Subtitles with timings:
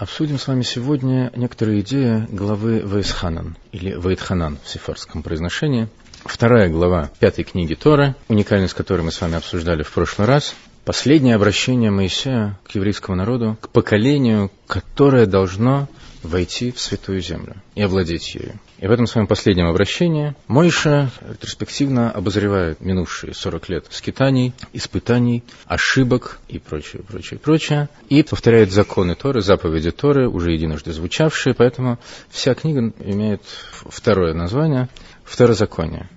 [0.00, 5.88] Обсудим с вами сегодня некоторые идеи главы Вейсханан, или Вейтханан в сефарском произношении.
[6.24, 10.54] Вторая глава пятой книги Торы, уникальность которой мы с вами обсуждали в прошлый раз.
[10.84, 15.88] Последнее обращение Моисея к еврейскому народу, к поколению, которое должно
[16.22, 18.58] войти в Святую Землю и овладеть ею.
[18.78, 26.40] И в этом своем последнем обращении Мойша ретроспективно обозревает минувшие 40 лет скитаний, испытаний, ошибок
[26.48, 31.98] и прочее, прочее, прочее, и повторяет законы Торы, заповеди Торы, уже единожды звучавшие, поэтому
[32.30, 33.42] вся книга имеет
[33.86, 34.88] второе название
[35.24, 36.08] «Второзаконие».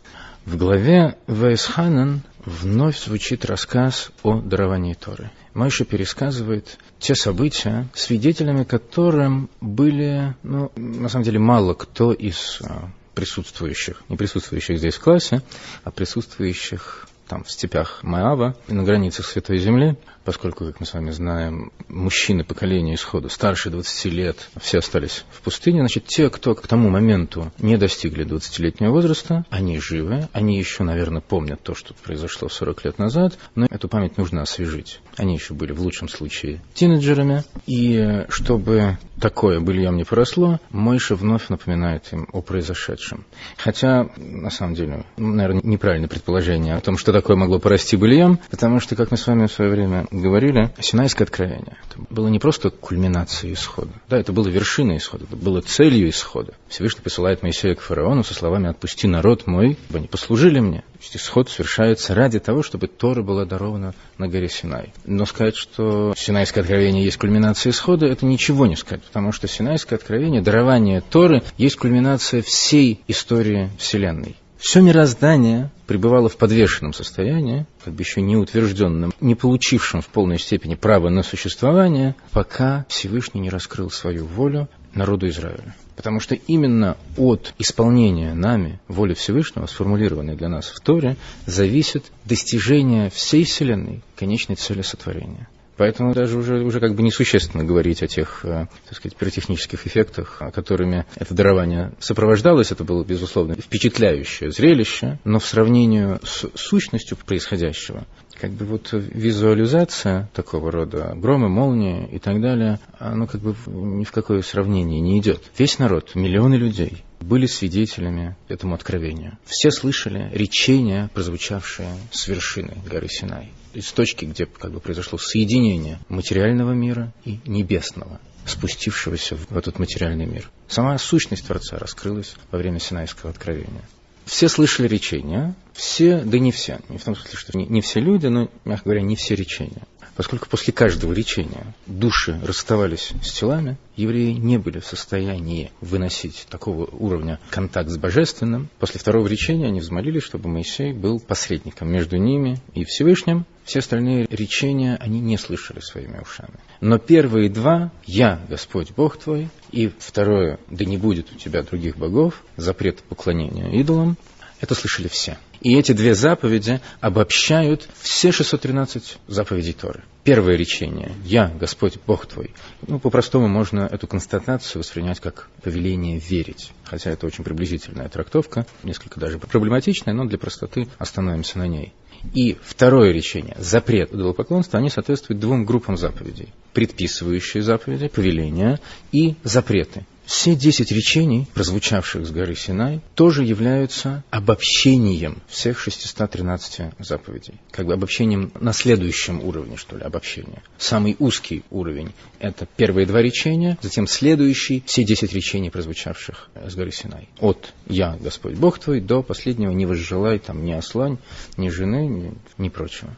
[0.45, 5.31] В главе Вейсханан вновь звучит рассказ о даровании Торы.
[5.53, 12.89] Майша пересказывает те события, свидетелями которым были, ну, на самом деле, мало кто из а,
[13.13, 15.41] присутствующих, не присутствующих здесь в классе,
[15.83, 21.12] а присутствующих там в степях Маава, на границах Святой Земли, поскольку, как мы с вами
[21.12, 26.68] знаем, мужчины поколения исхода старше 20 лет, все остались в пустыне, значит, те, кто к
[26.68, 32.50] тому моменту не достигли 20-летнего возраста, они живы, они еще, наверное, помнят то, что произошло
[32.50, 35.00] 40 лет назад, но эту память нужно освежить.
[35.17, 41.50] Они еще были в лучшем случае тинейджерами, и чтобы такое быльем не поросло, Мойша вновь
[41.50, 43.25] напоминает им о произошедшем.
[43.58, 48.80] Хотя, на самом деле, наверное, неправильное предположение о том, что такое могло порасти быльем, потому
[48.80, 52.69] что, как мы с вами в свое время говорили, Синайское откровение это было не просто
[52.69, 56.53] кульминацией исхода, да, это было вершиной исхода, это было целью исхода.
[56.67, 60.80] Всевышний посылает Моисея к фараону со словами «Отпусти народ мой, ибо они послужили мне».
[60.80, 64.94] То есть исход совершается ради того, чтобы Тора была дарована на горе Синай.
[65.06, 69.97] Но сказать, что Синайское откровение есть кульминация исхода, это ничего не сказать, потому что Синайское
[69.97, 74.38] откровение, дарование Торы, есть кульминация всей истории Вселенной.
[74.64, 80.39] Все мироздание пребывало в подвешенном состоянии, как бы еще не утвержденном, не получившем в полной
[80.39, 85.75] степени права на существование, пока Всевышний не раскрыл свою волю народу Израиля.
[85.97, 93.09] Потому что именно от исполнения нами воли Всевышнего, сформулированной для нас в Торе, зависит достижение
[93.09, 95.50] всей Вселенной, конечной цели сотворения.
[95.78, 100.41] Поэтому даже уже, уже как бы несущественно говорить о тех, э, так сказать, пиротехнических эффектах,
[100.53, 102.72] которыми это дарование сопровождалось.
[102.72, 108.06] Это было, безусловно, впечатляющее зрелище, но в сравнении с сущностью происходящего,
[108.39, 114.03] как бы вот визуализация такого рода громы, молнии и так далее, оно как бы ни
[114.03, 115.41] в какое сравнение не идет.
[115.57, 119.38] Весь народ, миллионы людей, были свидетелями этому откровению.
[119.45, 126.00] Все слышали речения, прозвучавшие с вершины горы Синай из точки, где как бы произошло соединение
[126.09, 130.50] материального мира и небесного, спустившегося в этот материальный мир.
[130.67, 133.83] Сама сущность Творца раскрылась во время Синайского откровения.
[134.25, 138.00] Все слышали речения, все, да не все, не в том смысле, что не, не все
[138.00, 139.83] люди, но, мягко говоря, не все речения.
[140.16, 146.85] Поскольку после каждого речения души расставались с телами, евреи не были в состоянии выносить такого
[146.85, 148.69] уровня контакт с Божественным.
[148.79, 153.46] После второго речения они взмолились, чтобы Моисей был посредником между ними и Всевышним.
[153.63, 156.59] Все остальные речения они не слышали своими ушами.
[156.81, 161.97] Но первые два «Я, Господь Бог твой», и второе «Да не будет у тебя других
[161.97, 164.18] богов», запрет поклонения идолам,
[164.63, 165.38] это слышали все.
[165.59, 170.06] И эти две заповеди обобщают все 613 заповедей Торы.
[170.24, 172.51] Первое речение «Я, Господь, Бог твой».
[172.88, 176.72] Ну, по-простому можно эту констатацию воспринять как повеление верить.
[176.85, 181.91] Хотя это очень приблизительная трактовка, несколько даже проблематичная, но для простоты остановимся на ней.
[182.34, 186.53] И второе речение, запрет идолопоклонства, они соответствуют двум группам заповедей.
[186.72, 188.80] Предписывающие заповеди, повеления
[189.12, 190.06] и запреты.
[190.25, 197.56] Все десять речений, прозвучавших с горы Синай, тоже являются обобщением всех 613 заповедей.
[197.72, 200.63] Как бы обобщением на следующем уровне, что ли, обобщения.
[200.78, 206.91] Самый узкий уровень– это первые два речения, затем следующий– все десять речений, прозвучавших с горы
[206.91, 207.28] Синай.
[207.39, 211.17] От «Я, Господь Бог твой» до последнего «Не возжелай там ни осла,
[211.57, 213.13] ни жены, ни, ни прочего».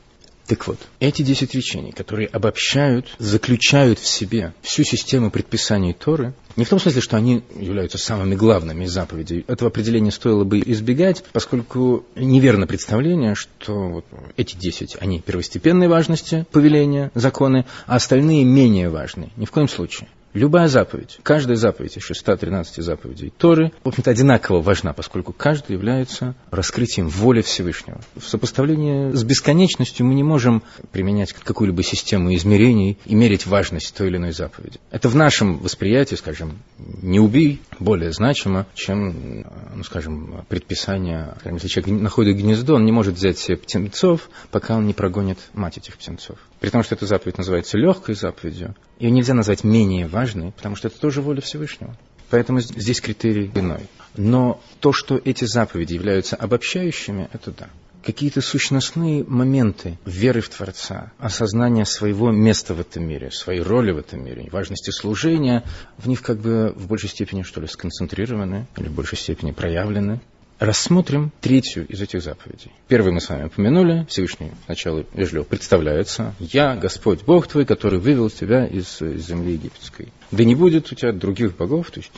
[0.47, 6.65] Так вот, эти десять речений, которые обобщают, заключают в себе всю систему предписаний Торы, не
[6.65, 9.45] в том смысле, что они являются самыми главными заповедей.
[9.47, 14.05] Этого определения стоило бы избегать, поскольку неверно представление, что вот
[14.37, 19.29] эти десять, они первостепенной важности, повеления, законы, а остальные менее важны.
[19.35, 20.07] Ни в коем случае.
[20.35, 26.35] Любая заповедь, каждая заповедь из 613 заповедей Торы, в общем-то, одинаково важна, поскольку каждая является
[26.51, 28.01] раскрытием воли Всевышнего.
[28.17, 30.61] В сопоставлении с бесконечностью мы не можем
[30.91, 34.77] применять какую-либо систему измерений и мерить важность той или иной заповеди.
[34.91, 41.35] Это в нашем восприятии, скажем, не убей, более значимо, чем, ну, скажем, предписание.
[41.45, 45.77] Если человек находит гнездо, он не может взять себе птенцов, пока он не прогонит мать
[45.77, 46.37] этих птенцов.
[46.65, 50.87] При том, что эта заповедь называется легкой заповедью, ее нельзя назвать менее важной, потому что
[50.87, 51.95] это тоже воля Всевышнего.
[52.31, 53.81] Поэтому здесь критерий иной.
[54.17, 57.69] Но то, что эти заповеди являются обобщающими, это да
[58.03, 63.97] какие-то сущностные моменты веры в Творца, осознания своего места в этом мире, своей роли в
[63.97, 65.63] этом мире, важности служения,
[65.97, 70.19] в них как бы в большей степени, что ли, сконцентрированы или в большей степени проявлены.
[70.59, 72.71] Рассмотрим третью из этих заповедей.
[72.87, 74.05] Первый мы с вами упомянули.
[74.07, 76.33] Всевышний сначала вежливо представляется.
[76.39, 80.07] «Я Господь Бог твой, который вывел тебя из земли египетской».
[80.31, 82.11] Да не будет у тебя других богов, то есть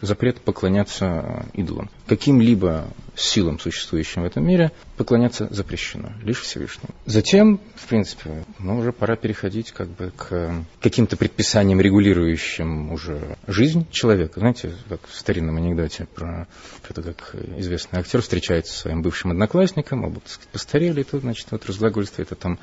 [0.00, 1.90] запрет поклоняться идолам.
[2.06, 6.94] Каким-либо силам, существующим в этом мире, поклоняться запрещено, лишь Всевышнему.
[7.06, 13.86] Затем, в принципе, ну, уже пора переходить как бы к каким-то предписаниям, регулирующим уже жизнь
[13.90, 14.40] человека.
[14.40, 16.46] Знаете, как в старинном анекдоте про,
[16.82, 21.04] про то, как известный актер встречается со своим бывшим одноклассником, оба, так сказать, постарели, и
[21.04, 22.58] тут, значит, вот разглагольствует, это там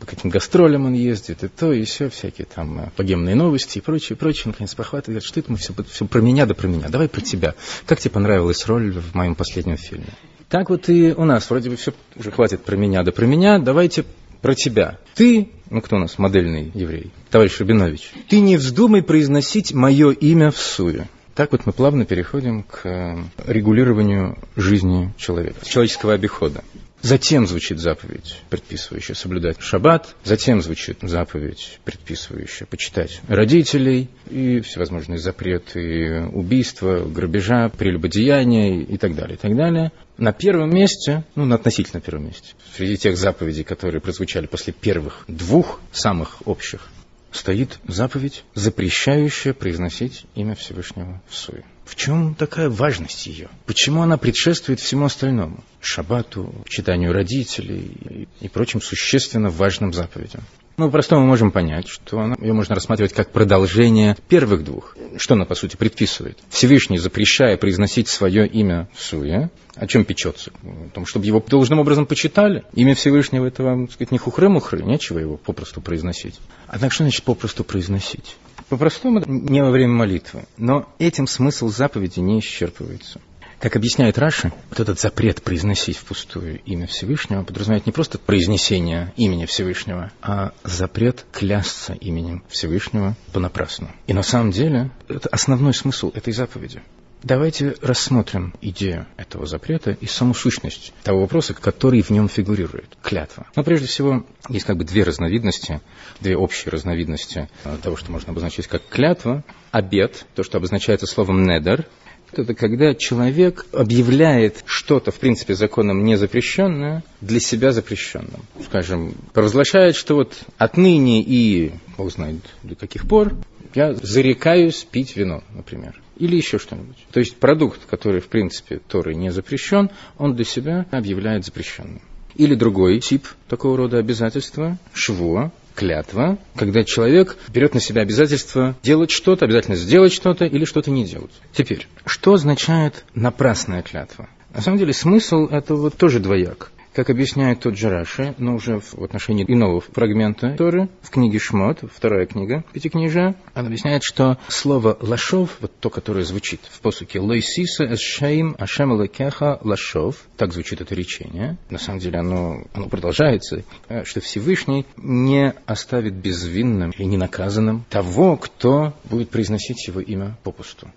[0.00, 4.16] по каким гастролям он ездит, и то, и все, всякие там богемные новости и прочее,
[4.16, 4.27] прочее.
[4.46, 7.20] Наконец похватывает, говорит, что это мы все, все про меня да про меня, давай про
[7.20, 7.54] тебя.
[7.86, 10.08] Как тебе понравилась роль в моем последнем фильме?
[10.48, 13.58] Так вот и у нас, вроде бы все уже хватит про меня, да про меня,
[13.58, 14.04] давайте
[14.40, 14.98] про тебя.
[15.14, 20.50] Ты, ну кто у нас, модельный еврей, товарищ Рабинович, ты не вздумай произносить мое имя
[20.50, 21.08] в суе.
[21.34, 23.16] Так вот мы плавно переходим к э,
[23.46, 26.64] регулированию жизни человека, человеческого обихода.
[27.00, 30.16] Затем звучит заповедь, предписывающая соблюдать шаббат.
[30.24, 39.36] Затем звучит заповедь, предписывающая почитать родителей и всевозможные запреты убийства, грабежа, прелюбодеяния и так далее,
[39.36, 39.92] и так далее.
[40.16, 45.24] На первом месте, ну, на относительно первом месте, среди тех заповедей, которые прозвучали после первых
[45.28, 46.88] двух самых общих,
[47.30, 51.64] стоит заповедь, запрещающая произносить имя Всевышнего в суе.
[51.84, 53.48] В чем такая важность ее?
[53.66, 55.64] Почему она предшествует всему остальному?
[55.80, 60.42] Шабату, читанию родителей и прочим существенно важным заповедям.
[60.78, 64.96] Ну, по-простому мы можем понять, что она, ее можно рассматривать как продолжение первых двух.
[65.16, 66.38] Что она, по сути, предписывает?
[66.50, 70.52] Всевышний, запрещая произносить свое имя в суе, о чем печется?
[70.62, 72.62] О том, чтобы его должным образом почитали.
[72.74, 76.38] Имя Всевышнего, это вам, так сказать, не хухры-мухры, нечего его попросту произносить.
[76.68, 78.36] Однако, что значит попросту произносить?
[78.68, 80.44] По-простому, не во время молитвы.
[80.58, 83.20] Но этим смысл заповеди не исчерпывается.
[83.60, 89.46] Как объясняет Раши, вот этот запрет произносить впустую имя Всевышнего подразумевает не просто произнесение имени
[89.46, 93.90] Всевышнего, а запрет клясться именем Всевышнего понапрасну.
[94.06, 96.82] И на самом деле это основной смысл этой заповеди.
[97.24, 103.48] Давайте рассмотрим идею этого запрета и саму сущность того вопроса, который в нем фигурирует– клятва.
[103.56, 105.80] Но прежде всего, есть как бы две разновидности,
[106.20, 107.48] две общие разновидности
[107.82, 109.42] того, что можно обозначить как клятва.
[109.72, 111.86] Обед, то, что обозначается словом «недер»,
[112.32, 118.42] это когда человек объявляет что-то, в принципе, законом не запрещенное, для себя запрещенным.
[118.64, 123.34] Скажем, провозглашает, что вот отныне и, бог знает, до каких пор,
[123.74, 126.96] я зарекаюсь пить вино, например или еще что-нибудь.
[127.12, 132.02] То есть продукт, который, в принципе, Торой не запрещен, он для себя объявляет запрещенным.
[132.34, 139.12] Или другой тип такого рода обязательства, шво, клятва, когда человек берет на себя обязательство делать
[139.12, 141.30] что-то, обязательно сделать что-то или что-то не делать.
[141.52, 144.28] Теперь, что означает напрасная клятва?
[144.52, 146.72] На самом деле смысл этого тоже двояк.
[146.98, 151.78] Как объясняет тот же Раши, но уже в отношении иного фрагмента Торы, в книге Шмот,
[151.94, 157.84] вторая книга Пятикнижия, он объясняет, что слово «лашов», вот то, которое звучит в посуке «лойсиса
[157.84, 163.62] эсшаим ашем лекеха лашов», так звучит это речение, на самом деле оно, оно продолжается,
[164.02, 170.90] что Всевышний не оставит безвинным и ненаказанным того, кто будет произносить его имя попусту.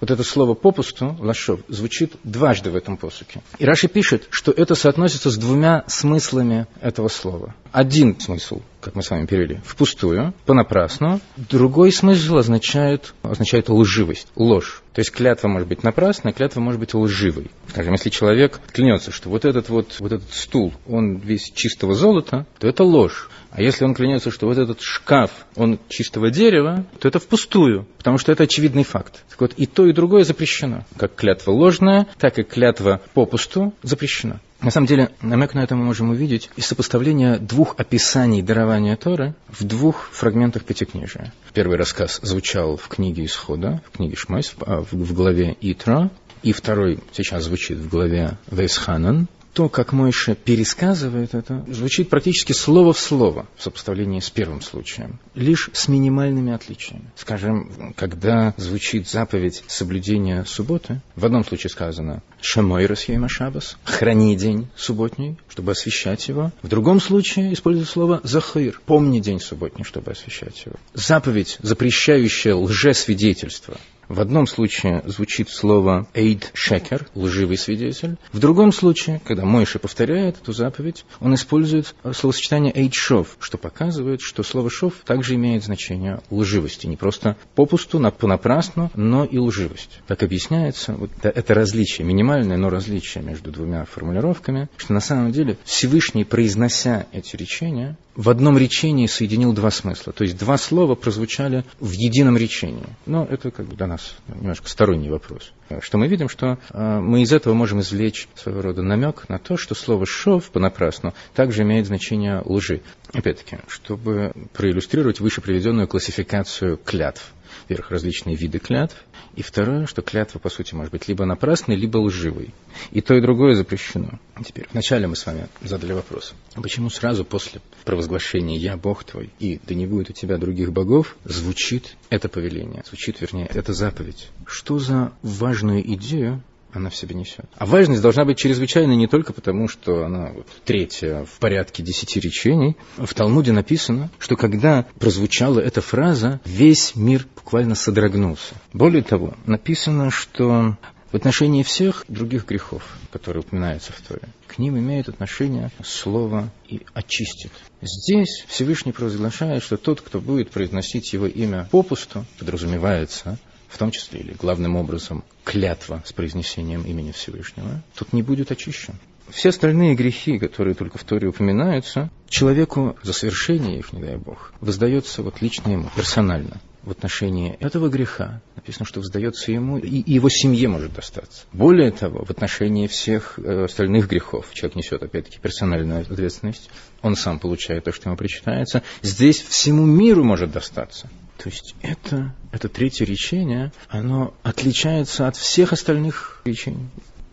[0.00, 3.42] Вот это слово «попусту», «лашов», звучит дважды в этом посуке.
[3.58, 7.54] И Раши пишет, что это соотносится с двумя смыслами этого слова.
[7.72, 11.20] Один смысл, как мы с вами перевели, впустую, понапрасну.
[11.36, 14.82] Другой смысл означает, означает лживость, ложь.
[14.92, 17.50] То есть клятва может быть напрасной, клятва может быть лживой.
[17.68, 22.46] Скажем, если человек клянется, что вот этот вот, вот этот стул, он весь чистого золота,
[22.58, 23.28] то это ложь.
[23.50, 28.18] А если он клянется, что вот этот шкаф, он чистого дерева, то это впустую, потому
[28.18, 29.24] что это очевидный факт.
[29.30, 30.84] Так вот, и то, и другое запрещено.
[30.96, 34.40] Как клятва ложная, так и клятва попусту запрещена.
[34.60, 39.34] На самом деле, намек на это мы можем увидеть из сопоставления двух описаний дарования Торы
[39.48, 41.32] в двух фрагментах Пятикнижия.
[41.54, 46.10] Первый рассказ звучал в книге Исхода, в книге Шмайс, в, в главе Итра,
[46.42, 52.92] и второй сейчас звучит в главе Вейсханан, то, как Мойша пересказывает это, звучит практически слово
[52.92, 57.10] в слово в сопоставлении с первым случаем, лишь с минимальными отличиями.
[57.16, 64.68] Скажем, когда звучит заповедь соблюдения субботы, в одном случае сказано «Шамой Расьейма Шабас»– «Храни день
[64.76, 66.52] субботний», чтобы освещать его.
[66.62, 70.76] В другом случае используется слово «Захир»– «Помни день субботний», чтобы освещать его.
[70.94, 73.76] Заповедь, запрещающая лжесвидетельство,
[74.08, 78.16] в одном случае звучит слово «эйд шекер»– лживый свидетель.
[78.32, 84.20] В другом случае, когда Мойша повторяет эту заповедь, он использует словосочетание «эйд шов», что показывает,
[84.20, 86.86] что слово «шов» также имеет значение лживости.
[86.86, 90.00] Не просто попусту, понапрасну, но и лживость.
[90.06, 95.58] Так объясняется вот это различие, минимальное, но различие между двумя формулировками, что на самом деле
[95.64, 100.12] Всевышний, произнося эти речения, в одном речении соединил два смысла.
[100.12, 102.86] То есть два слова прозвучали в едином речении.
[103.06, 105.52] Но это как бы для нас немножко сторонний вопрос.
[105.80, 109.56] Что мы видим, что э, мы из этого можем извлечь своего рода намек на то,
[109.56, 112.80] что слово «шов» понапрасну также имеет значение лжи.
[113.12, 117.32] Опять-таки, чтобы проиллюстрировать выше приведенную классификацию клятв.
[117.62, 118.96] Во-первых, различные виды клятв,
[119.36, 122.54] и второе, что клятва, по сути, может быть либо напрасной, либо лживой.
[122.90, 124.18] И то, и другое запрещено.
[124.44, 129.60] Теперь, вначале мы с вами задали вопрос, почему сразу после провозглашения «Я Бог твой» и
[129.66, 134.28] «Да не будет у тебя других богов» звучит это повеление, звучит, вернее, эта заповедь.
[134.46, 136.42] Что за важную идею
[136.78, 137.44] она в себе несет.
[137.56, 142.18] А важность должна быть чрезвычайной не только потому, что она вот, третья в порядке десяти
[142.20, 142.76] речений.
[142.96, 148.54] В Талмуде написано, что когда прозвучала эта фраза, весь мир буквально содрогнулся.
[148.72, 150.76] Более того, написано, что
[151.10, 156.82] в отношении всех других грехов, которые упоминаются в Торе, к ним имеет отношение слово «и
[156.92, 157.52] очистит».
[157.80, 164.20] Здесь Всевышний провозглашает, что тот, кто будет произносить его имя попусту, подразумевается, в том числе
[164.20, 168.94] или главным образом клятва с произнесением имени Всевышнего, тут не будет очищен.
[169.30, 174.52] Все остальные грехи, которые только в Торе упоминаются, человеку за совершение их, не дай Бог,
[174.60, 176.60] воздается вот лично ему, персонально.
[176.82, 181.44] В отношении этого греха написано, что воздается ему, и его семье может достаться.
[181.52, 186.70] Более того, в отношении всех э, остальных грехов человек несет, опять-таки, персональную ответственность,
[187.02, 188.82] он сам получает то, что ему причитается.
[189.02, 191.10] Здесь всему миру может достаться.
[191.36, 196.88] То есть это, это третье речение, оно отличается от всех остальных речений.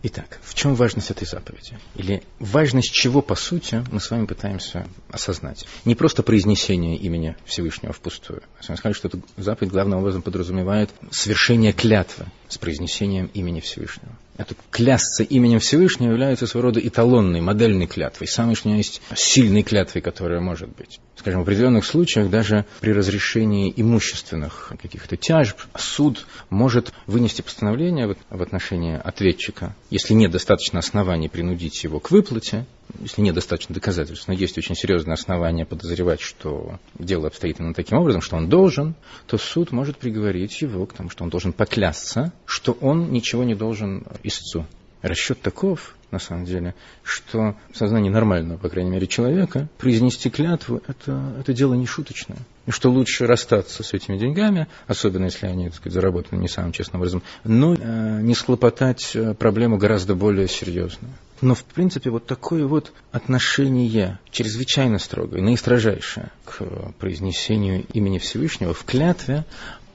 [0.08, 1.76] Итак, в чем важность этой заповеди?
[1.96, 5.66] Или важность чего, по сути, мы с вами пытаемся осознать?
[5.84, 8.40] Не просто произнесение имени Всевышнего впустую.
[8.68, 14.12] Мы сказали, что эта заповедь главным образом подразумевает совершение клятвы с произнесением имени Всевышнего.
[14.38, 20.02] Это клясться именем Всевышнего является своего рода эталонной, модельной клятвой, самой, что есть, сильной клятвой,
[20.02, 21.00] которая может быть.
[21.16, 28.42] Скажем, в определенных случаях даже при разрешении имущественных каких-то тяжб суд может вынести постановление в
[28.42, 32.66] отношении ответчика, если нет достаточно оснований принудить его к выплате,
[33.00, 37.98] если нет достаточно доказательств, но есть очень серьезные основания подозревать, что дело обстоит именно таким
[37.98, 38.94] образом, что он должен,
[39.26, 43.54] то суд может приговорить его к тому, что он должен поклясться, что он ничего не
[43.54, 44.66] должен истцу.
[45.02, 50.82] Расчет таков, на самом деле, что в сознании нормального, по крайней мере, человека произнести клятву
[50.86, 52.38] это, это дело не шуточное.
[52.66, 56.72] И что лучше расстаться с этими деньгами, особенно если они, так сказать, заработаны не самым
[56.72, 61.12] честным образом, но э, не схлопотать э, проблему гораздо более серьезную.
[61.42, 66.62] Но, в принципе, вот такое вот отношение, чрезвычайно строгое, наистрожайшее к
[66.98, 69.44] произнесению имени Всевышнего в клятве,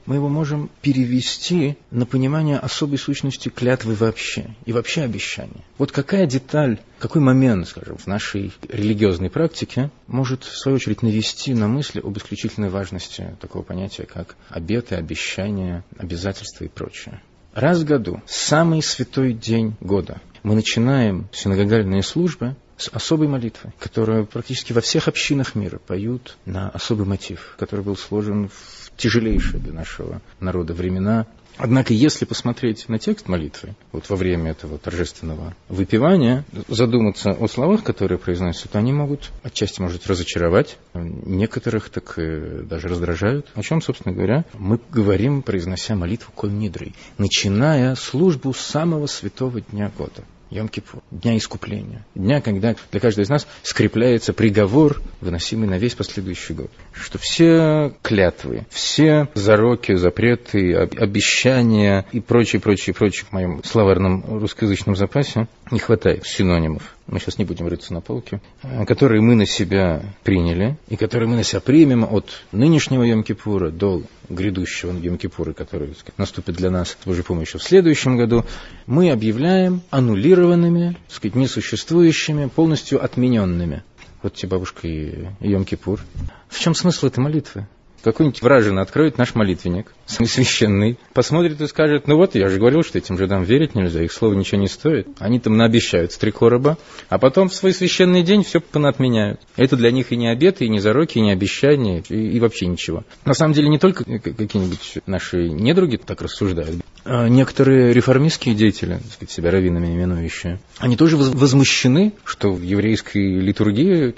[0.06, 5.64] мы его можем перевести на понимание особой сущности клятвы вообще и вообще обещания.
[5.78, 11.54] Вот какая деталь, какой момент, скажем, в нашей религиозной практике может, в свою очередь, навести
[11.54, 17.20] на мысли об исключительной важности такого понятия, как обеты, обещания, обязательства и прочее.
[17.54, 24.26] Раз в году, самый святой день года, мы начинаем синагогальные службы с особой молитвой, которую
[24.26, 29.72] практически во всех общинах мира поют на особый мотив, который был сложен в тяжелейшие для
[29.72, 31.26] нашего народа времена.
[31.58, 37.84] Однако, если посмотреть на текст молитвы, вот во время этого торжественного выпивания, задуматься о словах,
[37.84, 43.46] которые произносятся, то они могут отчасти, может, разочаровать, некоторых так и даже раздражают.
[43.54, 49.92] О чем, собственно говоря, мы говорим, произнося молитву Коль Нидрой, начиная службу самого святого дня
[49.96, 50.24] года.
[50.52, 56.54] Йом-Кипур, дня искупления, дня, когда для каждого из нас скрепляется приговор, выносимый на весь последующий
[56.54, 56.70] год.
[56.92, 64.94] Что все клятвы, все зароки, запреты, обещания и прочее, прочее, прочее в моем словарном русскоязычном
[64.94, 69.44] запасе не хватает синонимов мы сейчас не будем рыться на полке, э, которые мы на
[69.46, 75.94] себя приняли, и которые мы на себя примем от нынешнего Йом-Кипура до грядущего Йом-Кипура, который
[75.94, 78.46] сказать, наступит для нас с Божьей помощью в следующем году,
[78.86, 83.82] мы объявляем аннулированными, сказать, несуществующими, полностью отмененными.
[84.22, 86.00] Вот тебе бабушка и Йом-Кипур.
[86.48, 87.66] В чем смысл этой молитвы?
[88.02, 92.82] Какой-нибудь вражин откроет наш молитвенник, самый священный, посмотрит и скажет, ну вот, я же говорил,
[92.82, 95.06] что этим жидам верить нельзя, их слово ничего не стоит.
[95.20, 96.78] Они там наобещают с три короба,
[97.08, 99.40] а потом в свой священный день все понатменяют.
[99.56, 102.66] Это для них и не обеты, и не зароки, и не обещания, и, и вообще
[102.66, 103.04] ничего.
[103.24, 106.82] На самом деле не только какие-нибудь наши недруги так рассуждают.
[107.04, 113.40] А некоторые реформистские деятели, так сказать, себя раввинами именующие, они тоже возмущены, что в еврейской
[113.40, 114.14] литургии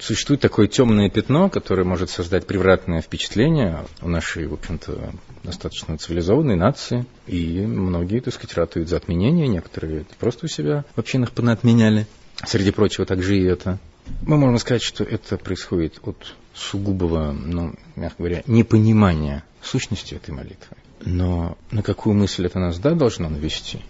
[0.00, 3.25] существует такое темное пятно, которое может создать превратное впечатление
[4.02, 7.06] у нашей, в общем-то, достаточно цивилизованной нации.
[7.26, 12.06] И многие, так сказать, ратуют за отменение, некоторые просто у себя в общинах понаотменяли.
[12.44, 13.78] Среди прочего, также и это.
[14.22, 20.76] Мы можем сказать, что это происходит от сугубого, ну, мягко говоря, непонимания сущности этой молитвы.
[21.00, 23.80] Но на какую мысль это нас, да, должно навести?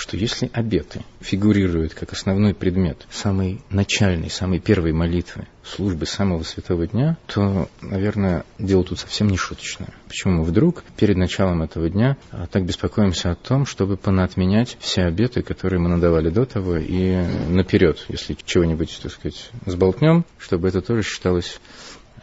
[0.00, 6.86] Что если обеты фигурируют как основной предмет самой начальной, самой первой молитвы, службы самого святого
[6.86, 9.92] дня, то, наверное, дело тут совсем не шуточное.
[10.08, 15.02] Почему мы вдруг перед началом этого дня а, так беспокоимся о том, чтобы понаотменять все
[15.02, 20.80] обеты, которые мы надавали до того, и наперед, если чего-нибудь, так сказать, сболтнем, чтобы это
[20.80, 21.60] тоже считалось,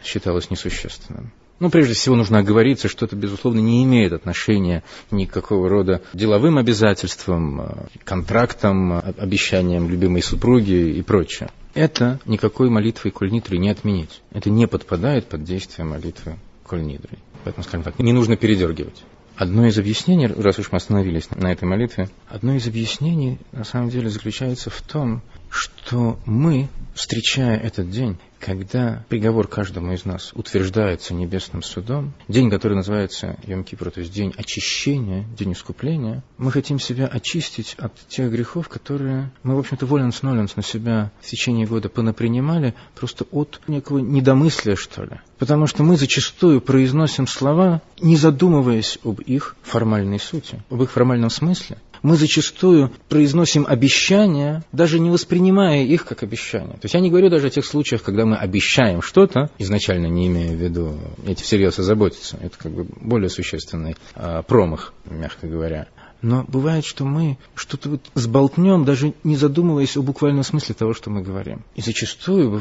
[0.02, 1.30] считалось несущественным.
[1.60, 7.60] Ну, прежде всего, нужно оговориться, что это, безусловно, не имеет отношения никакого рода деловым обязательствам,
[7.60, 7.66] э,
[8.04, 11.50] контрактам, э, обещаниям любимой супруги и прочее.
[11.74, 14.22] Это никакой молитвы Кульнитры не отменить.
[14.32, 17.18] Это не подпадает под действие молитвы Кульнитры.
[17.44, 19.02] Поэтому, скажем так, не нужно передергивать.
[19.36, 23.88] Одно из объяснений, раз уж мы остановились на этой молитве, одно из объяснений на самом
[23.88, 31.14] деле заключается в том, что мы, встречая этот день, когда приговор каждому из нас утверждается
[31.14, 37.06] небесным судом, день, который называется Йом то есть день очищения, день искупления, мы хотим себя
[37.06, 42.74] очистить от тех грехов, которые мы, в общем-то, воленс-ноленс на себя в течение года понапринимали,
[42.94, 45.20] просто от некого недомыслия, что ли.
[45.38, 51.30] Потому что мы зачастую произносим слова, не задумываясь об их формальной сути, об их формальном
[51.30, 56.74] смысле мы зачастую произносим обещания, даже не воспринимая их как обещания.
[56.74, 60.28] То есть я не говорю даже о тех случаях, когда мы обещаем что-то, изначально не
[60.28, 62.38] имея в виду эти всерьез озаботиться.
[62.40, 65.88] Это как бы более существенный а, промах, мягко говоря.
[66.22, 71.10] Но бывает, что мы что-то вот сболтнем, даже не задумываясь о буквальном смысле того, что
[71.10, 71.62] мы говорим.
[71.76, 72.60] И зачастую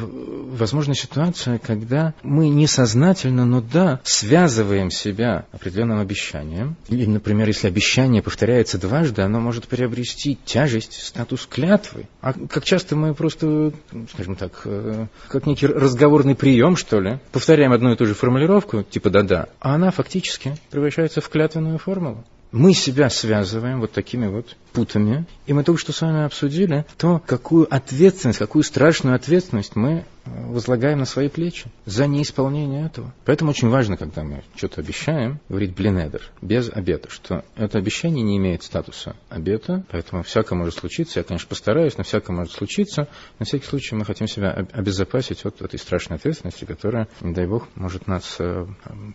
[0.56, 6.76] возможна ситуация, когда мы несознательно, но да, связываем себя определенным обещанием.
[6.90, 12.08] Или, например, если обещание повторяется дважды, оно может приобрести тяжесть, статус клятвы.
[12.22, 13.72] А как часто мы просто,
[14.14, 18.84] скажем так, э, как некий разговорный прием, что ли, повторяем одну и ту же формулировку,
[18.84, 24.56] типа «да-да», а она фактически превращается в клятвенную формулу мы себя связываем вот такими вот
[24.74, 30.06] путами, и мы только что с вами обсудили то, какую ответственность, какую страшную ответственность мы
[30.48, 33.14] возлагаем на свои плечи за неисполнение этого.
[33.26, 38.38] Поэтому очень важно, когда мы что-то обещаем, говорить блинедер, без обета, что это обещание не
[38.38, 41.20] имеет статуса обета, поэтому всякое может случиться.
[41.20, 43.08] Я, конечно, постараюсь, но всякое может случиться.
[43.40, 47.68] На всякий случай мы хотим себя обезопасить от этой страшной ответственности, которая, не дай бог,
[47.76, 48.66] может нас э,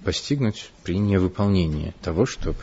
[0.05, 2.55] постигнуть при невыполнении того, что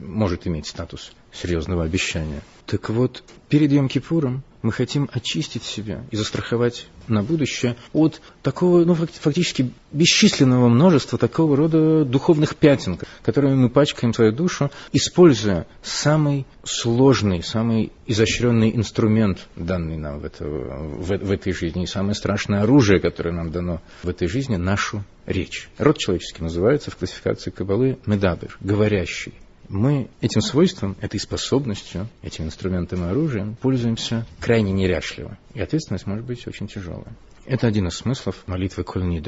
[0.00, 2.42] может иметь статус серьезного обещания.
[2.66, 8.94] Так вот, перед Йом-Кипуром мы хотим очистить себя и застраховать на будущее от такого, ну,
[8.94, 17.42] фактически бесчисленного множества такого рода духовных пятен, которыми мы пачкаем свою душу, используя самый сложный,
[17.42, 23.00] самый изощренный инструмент, данный нам в, это, в, в этой жизни, и самое страшное оружие,
[23.00, 25.68] которое нам дано в этой жизни, нашу речь.
[25.78, 29.32] Род человеческий называется в классификации Кабалы медабер, говорящий
[29.68, 35.38] мы этим свойством, этой способностью, этим инструментом и оружием пользуемся крайне неряшливо.
[35.54, 37.14] И ответственность может быть очень тяжелая.
[37.44, 39.22] Это один из смыслов молитвы Коль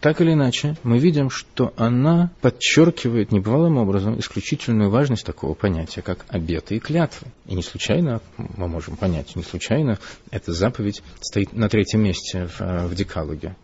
[0.00, 6.24] Так или иначе, мы видим, что она подчеркивает небывалым образом исключительную важность такого понятия, как
[6.28, 7.28] обеты и клятвы.
[7.46, 9.98] И не случайно, мы можем понять, не случайно
[10.30, 13.54] эта заповедь стоит на третьем месте в, в Декалоге.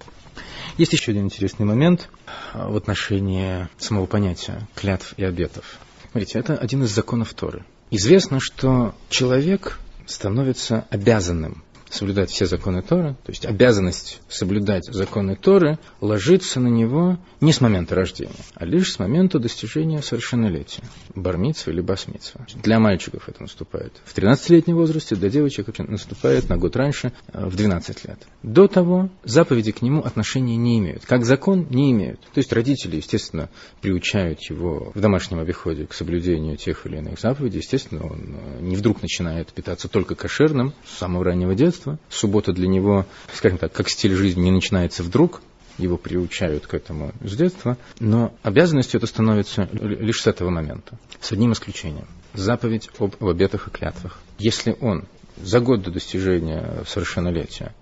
[0.76, 2.08] Есть еще один интересный момент
[2.54, 5.78] в отношении самого понятия клятв и обетов.
[6.10, 7.64] Смотрите, это один из законов Торы.
[7.90, 15.78] Известно, что человек становится обязанным соблюдать все законы Торы, то есть обязанность соблюдать законы Торы,
[16.00, 20.82] ложится на него не с момента рождения, а лишь с момента достижения совершеннолетия,
[21.14, 22.46] бармитсва или басмитсва.
[22.62, 27.46] Для мальчиков это наступает в 13-летнем возрасте, для девочек это наступает на год раньше, э,
[27.46, 28.18] в 12 лет.
[28.42, 32.20] До того заповеди к нему отношения не имеют, как закон не имеют.
[32.20, 37.58] То есть родители, естественно, приучают его в домашнем обиходе к соблюдению тех или иных заповедей.
[37.58, 41.77] Естественно, он э, не вдруг начинает питаться только кошерным с самого раннего детства.
[42.08, 45.42] Суббота для него, скажем так, как стиль жизни не начинается вдруг,
[45.78, 51.32] его приучают к этому с детства, но обязанностью это становится лишь с этого момента, с
[51.32, 52.06] одним исключением.
[52.34, 54.18] Заповедь об, об обетах и клятвах.
[54.38, 55.04] Если он
[55.36, 57.74] за год до достижения совершеннолетия,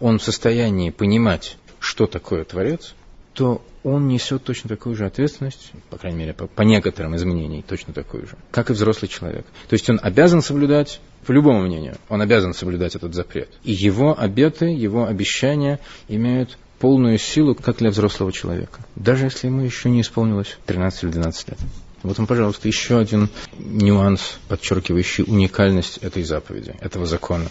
[0.00, 2.94] он в состоянии понимать, что такое Творец,
[3.34, 7.92] то он несет точно такую же ответственность, по крайней мере, по, по некоторым изменениям точно
[7.92, 9.44] такую же, как и взрослый человек.
[9.68, 13.50] То есть он обязан соблюдать, по любому мнению, он обязан соблюдать этот запрет.
[13.62, 18.80] И его обеты, его обещания имеют полную силу, как для взрослого человека.
[18.96, 21.58] Даже если ему еще не исполнилось 13 или 12 лет.
[22.02, 27.46] Вот он, пожалуйста, еще один нюанс, подчеркивающий уникальность этой заповеди, этого закона.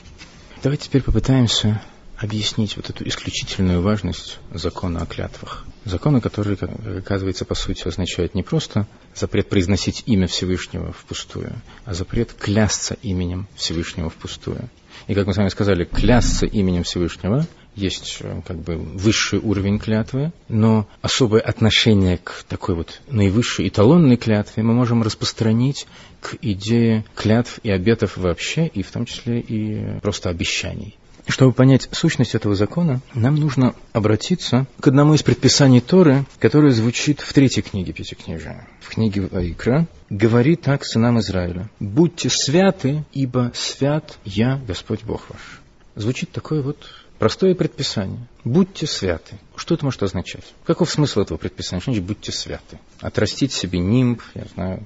[0.61, 1.81] Давайте теперь попытаемся
[2.23, 5.65] объяснить вот эту исключительную важность закона о клятвах.
[5.83, 11.93] Закона, который, как оказывается, по сути означает не просто запрет произносить имя Всевышнего впустую, а
[11.93, 14.69] запрет клясться именем Всевышнего впустую.
[15.07, 19.79] И, как мы с вами сказали, клясться именем Всевышнего есть э, как бы высший уровень
[19.79, 25.87] клятвы, но особое отношение к такой вот наивысшей эталонной клятве мы можем распространить
[26.21, 30.97] к идее клятв и обетов вообще, и в том числе и просто обещаний.
[31.27, 37.21] Чтобы понять сущность этого закона, нам нужно обратиться к одному из предписаний Торы, которое звучит
[37.21, 38.67] в третьей книге Пятикнижия.
[38.81, 41.69] В книге Ваикра говорит так сынам Израиля.
[41.79, 45.61] «Будьте святы, ибо свят я, Господь Бог ваш».
[45.95, 48.27] Звучит такое вот простое предписание.
[48.43, 49.39] Будьте святы.
[49.55, 50.53] Что это может означать?
[50.65, 51.81] Каков смысл этого предписания?
[51.81, 52.79] Что значит будьте святы?
[52.99, 54.83] Отрастить себе нимб, я знаю,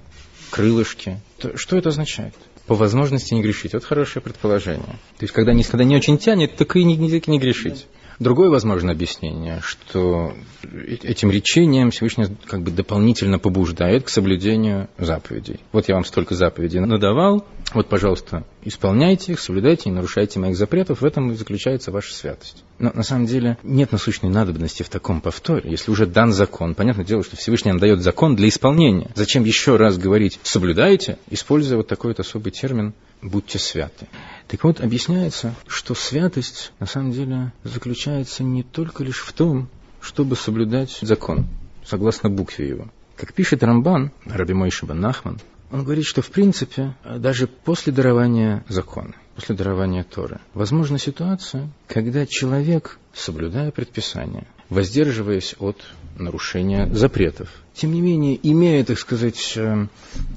[0.51, 1.19] крылышки.
[1.55, 2.35] Что это означает?
[2.67, 3.73] По возможности не грешить.
[3.73, 4.99] Вот хорошее предположение.
[5.17, 7.87] То есть, когда, когда не очень тянет, так и не, не, не грешить.
[8.19, 15.59] Другое возможное объяснение, что этим речением Всевышний как бы дополнительно побуждает к соблюдению заповедей.
[15.71, 21.01] Вот я вам столько заповедей надавал, вот, пожалуйста, исполняйте их, соблюдайте, не нарушайте моих запретов,
[21.01, 22.63] в этом и заключается ваша святость.
[22.79, 25.69] Но на самом деле нет насущной надобности в таком повторе.
[25.69, 29.11] Если уже дан закон, понятное дело, что Всевышний нам дает закон для исполнения.
[29.15, 34.07] Зачем еще раз говорить «соблюдайте», используя вот такой вот особый термин «будьте святы».
[34.47, 39.67] Так вот, объясняется, что святость на самом деле заключается не только лишь в том,
[39.99, 41.47] чтобы соблюдать закон,
[41.83, 42.87] согласно букве его.
[43.17, 49.15] Как пишет Рамбан, Раби Мойшиба Нахман, он говорит, что в принципе даже после дарования закона,
[49.35, 55.83] после дарования Торы, возможна ситуация, когда человек, соблюдая предписания, воздерживаясь от
[56.17, 59.87] нарушения запретов, тем не менее, имея, так сказать, э,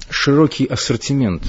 [0.09, 1.43] широкий ассортимент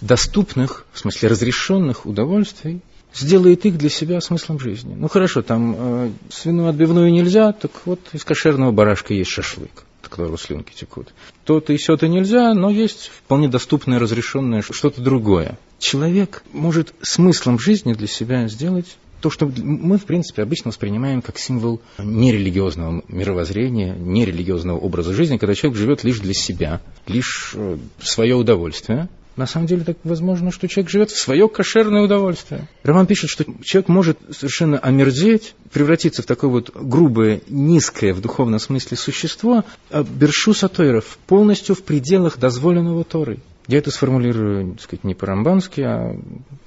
[0.00, 2.80] доступных, в смысле разрешенных удовольствий,
[3.14, 4.94] сделает их для себя смыслом жизни.
[4.94, 10.08] Ну хорошо, там э, свиную отбивную нельзя, так вот из кошерного барашка есть шашлык, от
[10.08, 11.08] которого слюнки текут.
[11.44, 15.58] То-то и все-то нельзя, но есть вполне доступное, разрешенное что-то другое.
[15.78, 21.38] Человек может смыслом жизни для себя сделать то, что мы, в принципе, обычно воспринимаем как
[21.38, 28.36] символ нерелигиозного мировоззрения, нерелигиозного образа жизни, когда человек живет лишь для себя, лишь э, свое
[28.36, 29.08] удовольствие,
[29.38, 32.68] на самом деле так возможно, что человек живет в свое кошерное удовольствие.
[32.82, 38.58] Роман пишет, что человек может совершенно омерзеть, превратиться в такое вот грубое, низкое в духовном
[38.58, 43.38] смысле существо, а Бершу Сатойров полностью в пределах дозволенного Торой.
[43.68, 46.18] Я это сформулирую, так сказать, не по-рамбански, а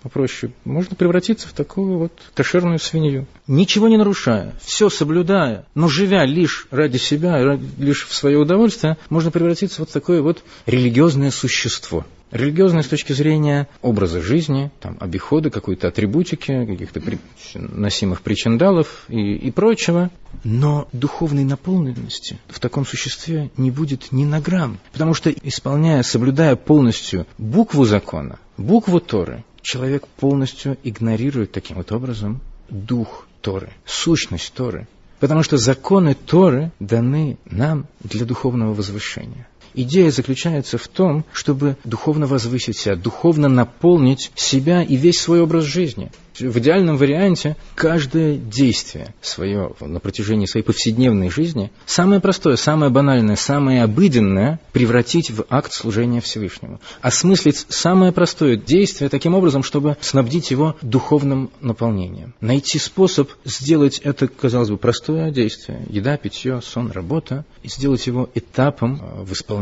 [0.04, 0.54] попроще.
[0.66, 3.26] Можно превратиться в такую вот кошерную свинью.
[3.48, 9.32] Ничего не нарушая, все соблюдая, но живя лишь ради себя, лишь в свое удовольствие, можно
[9.32, 12.06] превратиться вот в такое вот религиозное существо.
[12.32, 17.20] Религиозное с точки зрения образа жизни, там, обихода, какой-то атрибутики, каких-то при...
[17.56, 20.10] носимых причиндалов и, и прочего.
[20.46, 24.80] Но духовной наполненности в таком существе не будет ни на грамм.
[24.94, 32.40] Потому что, исполняя, соблюдая полностью букву закона, букву Торы, человек полностью игнорирует таким вот образом
[32.70, 34.88] дух Торы, сущность Торы.
[35.20, 39.48] Потому что законы Торы даны нам для духовного возвышения.
[39.74, 45.66] Идея заключается в том, чтобы духовно возвысить себя, духовно наполнить себя и весь свой образ
[45.66, 46.12] жизни.
[46.40, 53.36] В идеальном варианте каждое действие свое на протяжении своей повседневной жизни, самое простое, самое банальное,
[53.36, 56.80] самое обыденное, превратить в акт служения Всевышнему.
[57.02, 62.34] Осмыслить самое простое действие таким образом, чтобы снабдить его духовным наполнением.
[62.40, 68.30] Найти способ сделать это, казалось бы, простое действие, еда, питье, сон, работа, и сделать его
[68.34, 69.61] этапом э, в исполнении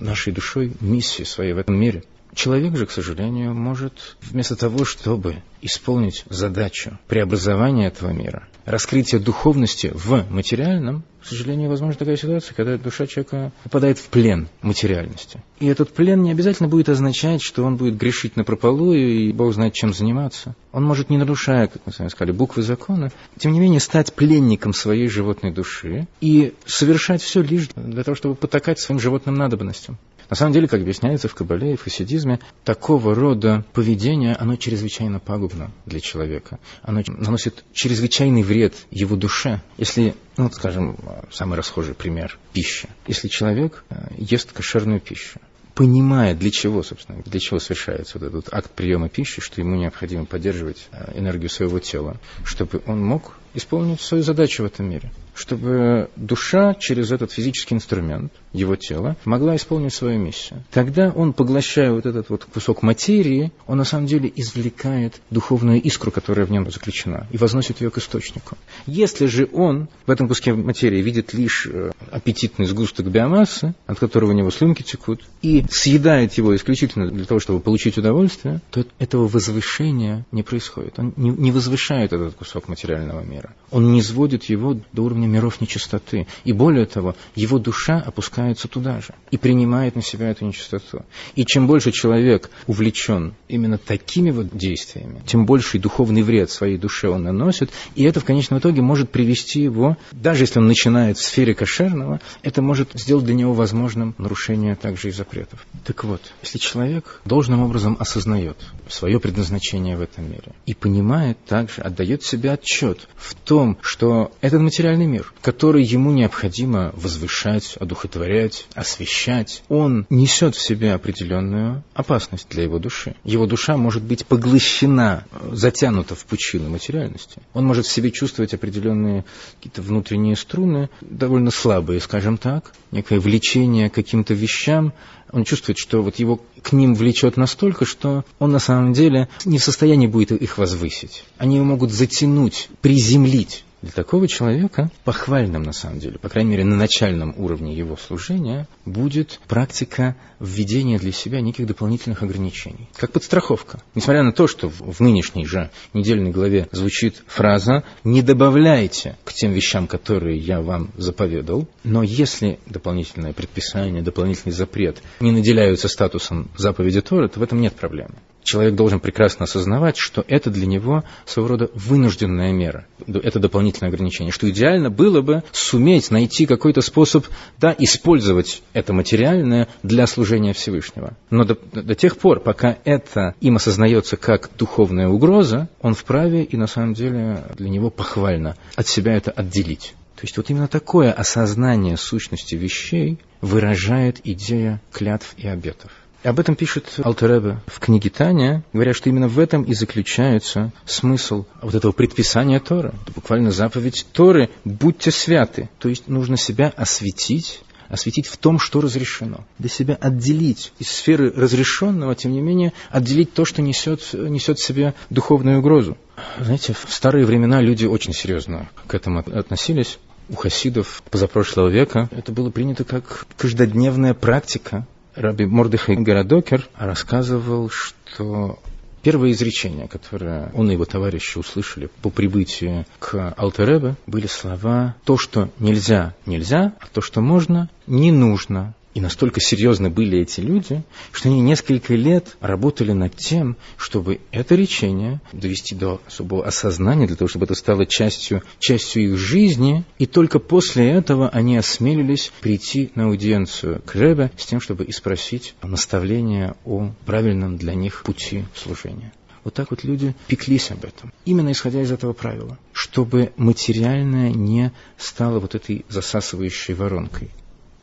[0.00, 2.02] нашей душой миссии своей в этом мире.
[2.36, 9.90] Человек же, к сожалению, может вместо того, чтобы исполнить задачу преобразования этого мира, раскрытия духовности
[9.94, 15.42] в материальном, к сожалению, возможна такая ситуация, когда душа человека попадает в плен материальности.
[15.60, 19.54] И этот плен не обязательно будет означать, что он будет грешить на прополую и Бог
[19.54, 20.54] знает, чем заниматься.
[20.72, 24.12] Он может, не нарушая, как мы с вами сказали, буквы закона, тем не менее стать
[24.12, 29.96] пленником своей животной души и совершать все лишь для того, чтобы потакать своим животным надобностям.
[30.28, 35.20] На самом деле, как объясняется в Кабале и в хасидизме, такого рода поведение, оно чрезвычайно
[35.20, 36.58] пагубно для человека.
[36.82, 39.60] Оно наносит чрезвычайный вред его душе.
[39.78, 40.98] Если, ну, вот, скажем,
[41.30, 42.88] самый расхожий пример– пища.
[43.06, 45.40] Если человек э, ест кошерную пищу,
[45.74, 50.24] понимая, для чего, собственно, для чего совершается вот этот акт приема пищи, что ему необходимо
[50.24, 56.10] поддерживать э, энергию своего тела, чтобы он мог исполнить свою задачу в этом мире, чтобы
[56.16, 60.62] душа через этот физический инструмент, его тело, могла исполнить свою миссию.
[60.70, 66.10] Тогда он, поглощая вот этот вот кусок материи, он на самом деле извлекает духовную искру,
[66.10, 68.56] которая в нем заключена, и возносит ее к источнику.
[68.86, 74.30] Если же он в этом куске материи видит лишь э, аппетитный сгусток биомассы, от которого
[74.30, 79.28] у него слюнки текут, и съедает его исключительно для того, чтобы получить удовольствие, то этого
[79.28, 80.98] возвышения не происходит.
[80.98, 83.56] Он не возвышает этот кусок материального мира мира.
[83.70, 86.26] Он не сводит его до уровня миров нечистоты.
[86.44, 91.04] И более того, его душа опускается туда же и принимает на себя эту нечистоту.
[91.34, 97.08] И чем больше человек увлечен именно такими вот действиями, тем больший духовный вред своей душе
[97.08, 101.24] он наносит, и это в конечном итоге может привести его, даже если он начинает в
[101.24, 105.66] сфере кошерного, это может сделать для него возможным нарушение также и запретов.
[105.84, 108.56] Так вот, если человек должным образом осознает
[108.88, 114.60] свое предназначение в этом мире и понимает также, отдает себе отчет в том, что этот
[114.60, 122.64] материальный мир, который ему необходимо возвышать, одухотворять, освещать, он несет в себе определенную опасность для
[122.64, 123.14] его души.
[123.24, 127.40] Его душа может быть поглощена, затянута в пучину материальности.
[127.54, 129.24] Он может в себе чувствовать определенные
[129.56, 134.92] какие-то внутренние струны, довольно слабые, скажем так, некое влечение к каким-то вещам,
[135.32, 139.58] он чувствует, что вот его к ним влечет настолько, что он на самом деле не
[139.58, 141.24] в состоянии будет их возвысить.
[141.38, 143.64] Они его могут затянуть, приземлить.
[143.82, 148.66] Для такого человека похвальным, на самом деле, по крайней мере, на начальном уровне его служения,
[148.86, 152.88] будет практика введения для себя неких дополнительных ограничений.
[152.96, 153.82] Как подстраховка.
[153.94, 159.52] Несмотря на то, что в нынешней же недельной главе звучит фраза «не добавляйте к тем
[159.52, 167.02] вещам, которые я вам заповедал», но если дополнительное предписание, дополнительный запрет не наделяются статусом заповеди
[167.02, 168.14] Торы, то в этом нет проблемы
[168.46, 174.32] человек должен прекрасно осознавать, что это для него своего рода вынужденная мера, это дополнительное ограничение,
[174.32, 177.26] что идеально было бы суметь найти какой-то способ
[177.58, 181.14] да, использовать это материальное для служения Всевышнего.
[181.30, 186.56] Но до, до тех пор, пока это им осознается как духовная угроза, он вправе и
[186.56, 189.94] на самом деле для него похвально от себя это отделить.
[190.16, 195.90] То есть вот именно такое осознание сущности вещей выражает идея клятв и обетов.
[196.26, 201.44] Об этом пишет Алтеребе в книге Таня, говоря, что именно в этом и заключается смысл
[201.62, 202.92] вот этого предписания Тора.
[203.02, 205.70] Это буквально заповедь Торы «Будьте святы».
[205.78, 209.46] То есть нужно себя осветить, осветить в том, что разрешено.
[209.60, 214.64] Для себя отделить из сферы разрешенного, тем не менее, отделить то, что несет, несет в
[214.64, 215.96] себе духовную угрозу.
[216.40, 220.00] Знаете, в старые времена люди очень серьезно к этому относились.
[220.28, 228.58] У хасидов позапрошлого века это было принято как каждодневная практика Раби Мордыхай Городокер рассказывал, что
[229.02, 235.16] первое изречение, которое он и его товарищи услышали по прибытию к Алтеребе, были слова «то,
[235.16, 238.74] что нельзя, нельзя, а то, что можно, не нужно».
[238.96, 240.82] И настолько серьезны были эти люди,
[241.12, 247.14] что они несколько лет работали над тем, чтобы это речение довести до особого осознания, для
[247.14, 249.84] того, чтобы это стало частью, частью их жизни.
[249.98, 254.92] И только после этого они осмелились прийти на аудиенцию к Ребе с тем, чтобы и
[254.92, 259.12] спросить наставления о правильном для них пути служения.
[259.44, 261.12] Вот так вот люди пеклись об этом.
[261.26, 262.56] Именно исходя из этого правила.
[262.72, 267.28] Чтобы материальное не стало вот этой засасывающей воронкой.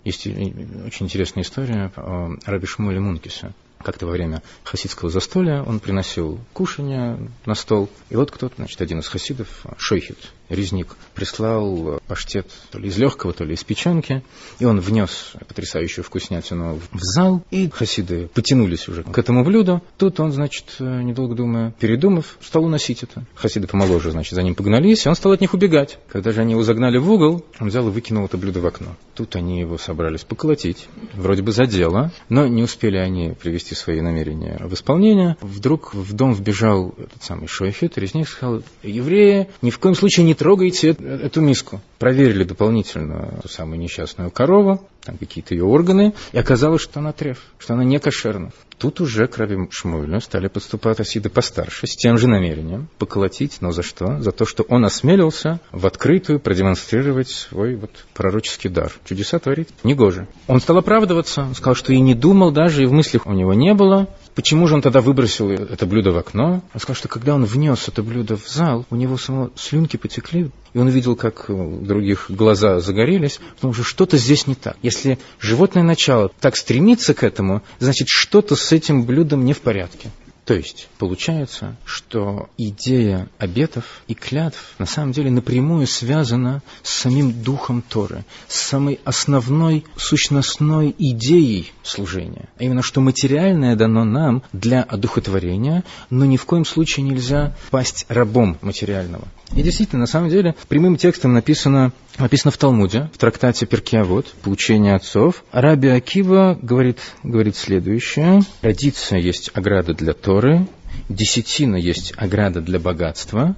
[0.04, 3.54] Есть очень интересная история о Раби Шмуэле Мункисе.
[3.80, 7.90] Как-то во время хасидского застолья он приносил кушанье на стол.
[8.10, 13.34] И вот кто-то, значит, один из хасидов, Шойхит, резник, прислал паштет то ли из легкого,
[13.34, 14.24] то ли из печенки.
[14.60, 17.44] И он внес потрясающую вкуснятину в зал.
[17.52, 19.82] И хасиды потянулись уже к этому блюду.
[19.98, 23.26] Тут он, значит, недолго думая, передумав, стал уносить это.
[23.36, 26.00] Хасиды помоложе, значит, за ним погнались, и он стал от них убегать.
[26.10, 28.96] Когда же они его загнали в угол, он взял и выкинул это блюдо в окно.
[29.16, 30.88] Тут они его собрались поколотить.
[31.14, 35.94] Вроде бы за дело, но не успели они привести привести свои намерения в исполнение, вдруг
[35.94, 40.90] в дом вбежал этот самый Шойфет, резник сказал, евреи, ни в коем случае не трогайте
[40.90, 41.80] эту миску.
[42.00, 47.40] Проверили дополнительно ту самую несчастную корову, там какие-то ее органы, и оказалось, что она треф,
[47.58, 48.52] что она не кошерна.
[48.78, 53.72] Тут уже к Раби Шмуэлю стали подступать асиды постарше, с тем же намерением поколотить, но
[53.72, 54.20] за что?
[54.20, 58.92] За то, что он осмелился в открытую продемонстрировать свой вот пророческий дар.
[59.06, 60.28] Чудеса творит негоже.
[60.48, 63.74] Он стал оправдываться, сказал, что и не думал даже, и в мыслях у него не
[63.74, 64.10] было.
[64.36, 66.64] Почему же он тогда выбросил это блюдо в окно?
[66.74, 70.50] Он сказал, что когда он внес это блюдо в зал, у него само слюнки потекли,
[70.74, 74.76] и он видел, как у других глаза загорелись, потому что что-то здесь не так.
[74.82, 80.10] Если животное начало так стремится к этому, значит, что-то с этим блюдом не в порядке.
[80.46, 87.44] То есть получается, что идея обетов и клятв на самом деле напрямую связана с самим
[87.44, 92.50] духом Торы, с самой основной сущностной идеей служения.
[92.58, 98.06] А именно, что материальное дано нам для одухотворения, но ни в коем случае нельзя пасть
[98.10, 99.28] рабом материального.
[99.56, 104.96] И действительно, на самом деле, прямым текстом написано, написано в Талмуде, в трактате Перкиавод, «Поучение
[104.96, 105.44] отцов».
[105.52, 108.42] Раби Акива говорит, говорит следующее.
[108.62, 110.68] Традиция есть ограда для Торы,
[111.08, 113.56] десятина есть ограда для богатства,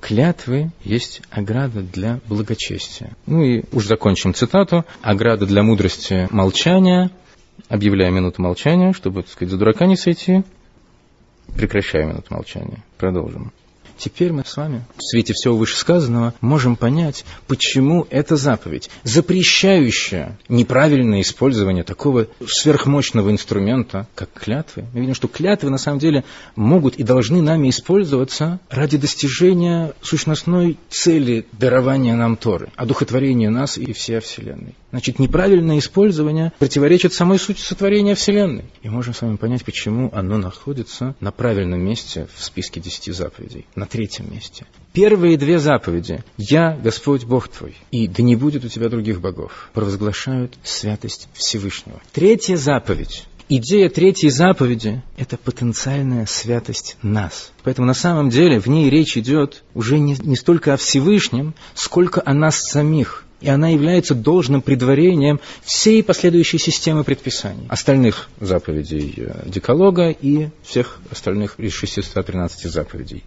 [0.00, 3.16] клятвы есть ограда для благочестия.
[3.24, 4.84] Ну и уж закончим цитату.
[5.00, 7.10] Ограда для мудрости молчания.
[7.68, 10.42] Объявляю минуту молчания, чтобы, так сказать, за дурака не сойти.
[11.56, 12.82] Прекращаю минуту молчания.
[12.98, 13.52] Продолжим.
[13.98, 21.20] Теперь мы с вами в свете всего вышесказанного можем понять, почему эта заповедь, запрещающая неправильное
[21.20, 24.84] использование такого сверхмощного инструмента, как клятвы.
[24.92, 26.24] Мы видим, что клятвы на самом деле
[26.56, 33.92] могут и должны нами использоваться ради достижения сущностной цели дарования нам Торы, одухотворения нас и
[33.92, 34.74] всей Вселенной.
[34.94, 38.66] Значит, неправильное использование противоречит самой сути сотворения Вселенной.
[38.84, 43.66] И можем с вами понять, почему оно находится на правильном месте в списке десяти заповедей,
[43.74, 44.66] на третьем месте.
[44.92, 49.68] Первые две заповеди «Я Господь Бог твой, и да не будет у тебя других богов»
[49.74, 52.00] провозглашают святость Всевышнего.
[52.12, 57.52] Третья заповедь Идея третьей заповеди– это потенциальная святость нас.
[57.62, 62.22] Поэтому на самом деле в ней речь идет уже не, не столько о Всевышнем, сколько
[62.24, 69.42] о нас самих и она является должным предварением всей последующей системы предписаний, остальных заповедей э,
[69.46, 73.22] Деколога и всех остальных из 613 заповедей.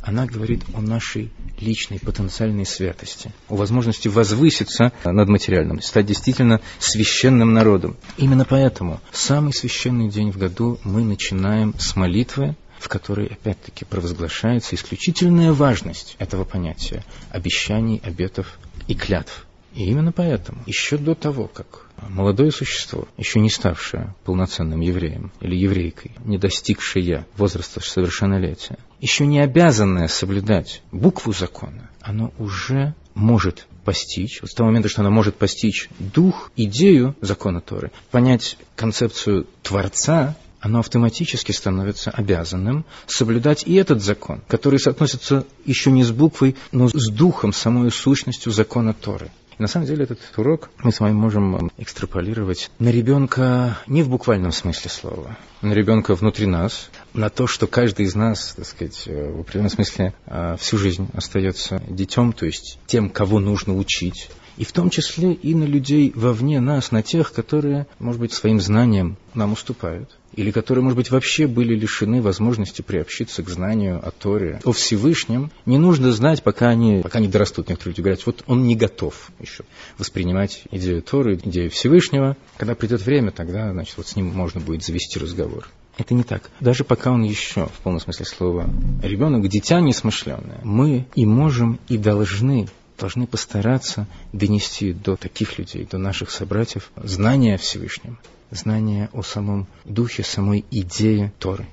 [0.00, 7.52] Она говорит о нашей личной потенциальной святости, о возможности возвыситься над материальным, стать действительно священным
[7.52, 7.96] народом.
[8.16, 14.74] Именно поэтому самый священный день в году мы начинаем с молитвы, в которой, опять-таки, провозглашается
[14.74, 19.46] исключительная важность этого понятия обещаний, обетов и клятв.
[19.74, 25.54] И именно поэтому, еще до того, как молодое существо, еще не ставшее полноценным евреем или
[25.54, 34.40] еврейкой, не достигшее возраста совершеннолетия, еще не обязанное соблюдать букву закона, оно уже может постичь,
[34.42, 40.36] вот с того момента, что оно может постичь дух, идею закона Торы, понять концепцию Творца,
[40.62, 46.88] оно автоматически становится обязанным соблюдать и этот закон, который соотносится еще не с буквой, но
[46.88, 49.30] с духом, самой сущностью закона Торы.
[49.58, 54.08] И на самом деле этот урок мы с вами можем экстраполировать на ребенка не в
[54.08, 59.06] буквальном смысле слова, на ребенка внутри нас, на то, что каждый из нас, так сказать,
[59.06, 64.64] в определенном смысле а, всю жизнь остается детем, то есть тем, кого нужно учить, и
[64.64, 69.16] в том числе и на людей вовне нас, на тех, которые, может быть, своим знанием
[69.34, 74.60] нам уступают, или которые, может быть, вообще были лишены возможности приобщиться к знанию о Торе,
[74.64, 75.50] о Всевышнем.
[75.66, 77.68] Не нужно знать, пока они, пока они дорастут.
[77.68, 79.64] Некоторые люди говорят, вот он не готов еще
[79.98, 82.36] воспринимать идею Торы, идею Всевышнего.
[82.56, 85.68] Когда придет время, тогда, значит, вот с ним можно будет завести разговор.
[85.98, 86.50] Это не так.
[86.60, 88.70] Даже пока он еще, в полном смысле слова,
[89.02, 92.68] ребенок, дитя несмышленное, мы и можем, и должны
[93.02, 98.16] должны постараться донести до таких людей, до наших собратьев, знания о Всевышнем,
[98.52, 101.66] знание о самом духе, самой идее Торы.